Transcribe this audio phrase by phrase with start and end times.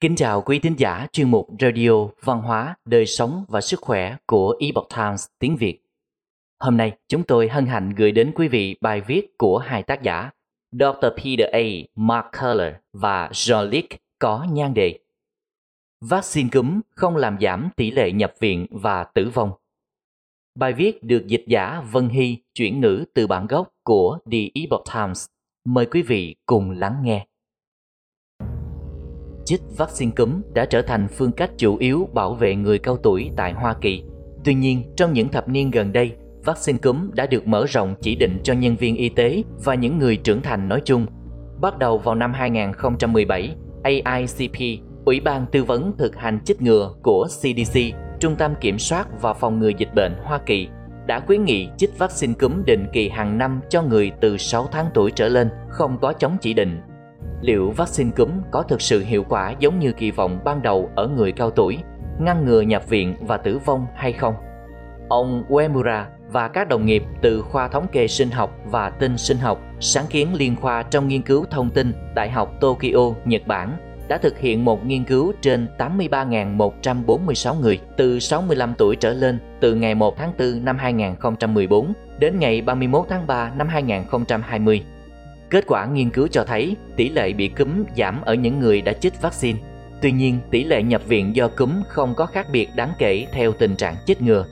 [0.00, 1.90] Kính chào quý thính giả chuyên mục Radio
[2.22, 5.80] Văn hóa, Đời sống và Sức khỏe của Epoch Times tiếng Việt.
[6.60, 10.02] Hôm nay chúng tôi hân hạnh gửi đến quý vị bài viết của hai tác
[10.02, 10.30] giả
[10.72, 11.06] Dr.
[11.16, 11.62] Peter A.
[11.94, 13.82] Mark Keller và Jean-Luc
[14.18, 14.98] có nhan đề
[16.00, 19.50] Vaccine cúm không làm giảm tỷ lệ nhập viện và tử vong.
[20.54, 24.84] Bài viết được dịch giả Vân Hy chuyển ngữ từ bản gốc của The Epoch
[24.94, 25.26] Times.
[25.64, 27.26] Mời quý vị cùng lắng nghe.
[29.46, 33.30] Chích vaccine cúm đã trở thành phương cách chủ yếu bảo vệ người cao tuổi
[33.36, 34.02] tại Hoa Kỳ.
[34.44, 36.12] Tuy nhiên, trong những thập niên gần đây,
[36.44, 39.98] vaccine cúm đã được mở rộng chỉ định cho nhân viên y tế và những
[39.98, 41.06] người trưởng thành nói chung.
[41.60, 47.26] Bắt đầu vào năm 2017, AICP, Ủy ban tư vấn thực hành chích ngừa của
[47.26, 47.80] CDC,
[48.20, 50.68] Trung tâm Kiểm soát và Phòng ngừa Dịch bệnh Hoa Kỳ,
[51.06, 54.86] đã khuyến nghị chích vaccine cúm định kỳ hàng năm cho người từ 6 tháng
[54.94, 56.80] tuổi trở lên không có chống chỉ định
[57.40, 61.08] liệu vaccine cúm có thực sự hiệu quả giống như kỳ vọng ban đầu ở
[61.08, 61.78] người cao tuổi,
[62.20, 64.34] ngăn ngừa nhập viện và tử vong hay không?
[65.08, 69.38] Ông Uemura và các đồng nghiệp từ khoa thống kê sinh học và tinh sinh
[69.38, 73.76] học sáng kiến liên khoa trong nghiên cứu thông tin Đại học Tokyo, Nhật Bản
[74.08, 79.74] đã thực hiện một nghiên cứu trên 83.146 người từ 65 tuổi trở lên từ
[79.74, 84.82] ngày 1 tháng 4 năm 2014 đến ngày 31 tháng 3 năm 2020
[85.50, 88.92] Kết quả nghiên cứu cho thấy tỷ lệ bị cúm giảm ở những người đã
[88.92, 89.58] chích vaccine.
[90.02, 93.52] Tuy nhiên, tỷ lệ nhập viện do cúm không có khác biệt đáng kể theo
[93.52, 94.46] tình trạng chích ngừa.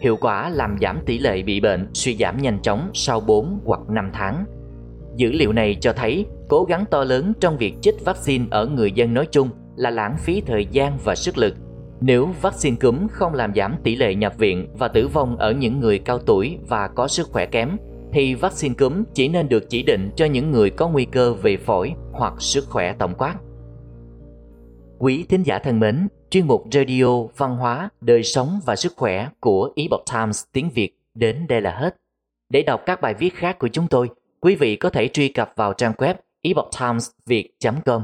[0.00, 3.80] Hiệu quả làm giảm tỷ lệ bị bệnh suy giảm nhanh chóng sau 4 hoặc
[3.88, 4.44] 5 tháng.
[5.16, 8.92] Dữ liệu này cho thấy cố gắng to lớn trong việc chích vaccine ở người
[8.92, 11.54] dân nói chung là lãng phí thời gian và sức lực.
[12.00, 15.80] Nếu vaccine cúm không làm giảm tỷ lệ nhập viện và tử vong ở những
[15.80, 17.76] người cao tuổi và có sức khỏe kém
[18.12, 21.56] thì vaccine cúm chỉ nên được chỉ định cho những người có nguy cơ về
[21.56, 23.34] phổi hoặc sức khỏe tổng quát.
[24.98, 29.28] Quý thính giả thân mến, chuyên mục Radio Văn hóa, Đời sống và Sức khỏe
[29.40, 31.96] của Epoch Times tiếng Việt đến đây là hết.
[32.50, 34.08] Để đọc các bài viết khác của chúng tôi,
[34.40, 38.02] quý vị có thể truy cập vào trang web epochtimesviet.com.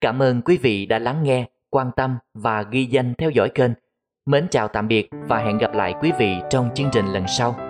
[0.00, 3.70] Cảm ơn quý vị đã lắng nghe, quan tâm và ghi danh theo dõi kênh.
[4.26, 7.69] Mến chào tạm biệt và hẹn gặp lại quý vị trong chương trình lần sau.